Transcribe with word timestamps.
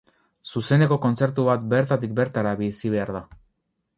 Zuzeneko 0.51 0.97
kontzertu 1.03 1.43
bat 1.49 1.67
bertatik 1.75 2.17
bertara 2.21 2.57
bizi 2.63 2.93
behar 2.97 3.15
da. 3.19 3.25